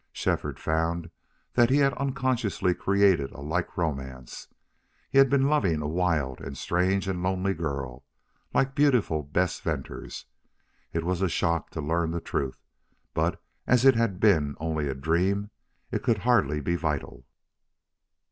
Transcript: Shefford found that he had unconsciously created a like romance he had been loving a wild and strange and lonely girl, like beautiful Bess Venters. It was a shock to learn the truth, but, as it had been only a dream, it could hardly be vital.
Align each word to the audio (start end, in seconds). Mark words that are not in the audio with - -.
Shefford 0.11 0.59
found 0.59 1.11
that 1.53 1.69
he 1.69 1.77
had 1.77 1.93
unconsciously 1.93 2.73
created 2.73 3.29
a 3.33 3.39
like 3.41 3.77
romance 3.77 4.47
he 5.11 5.19
had 5.19 5.29
been 5.29 5.47
loving 5.47 5.79
a 5.79 5.87
wild 5.87 6.41
and 6.41 6.57
strange 6.57 7.07
and 7.07 7.21
lonely 7.21 7.53
girl, 7.53 8.03
like 8.51 8.73
beautiful 8.73 9.21
Bess 9.21 9.59
Venters. 9.59 10.25
It 10.91 11.03
was 11.03 11.21
a 11.21 11.29
shock 11.29 11.69
to 11.69 11.81
learn 11.81 12.09
the 12.09 12.19
truth, 12.19 12.57
but, 13.13 13.43
as 13.67 13.85
it 13.85 13.93
had 13.93 14.19
been 14.19 14.55
only 14.59 14.87
a 14.87 14.95
dream, 14.95 15.51
it 15.91 16.01
could 16.01 16.17
hardly 16.17 16.61
be 16.61 16.75
vital. 16.75 17.27